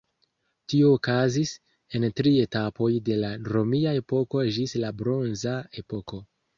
[0.71, 1.51] Tio okazis
[1.99, 6.27] en tri etapoj de la romia epoko ĝis la bronza epoko.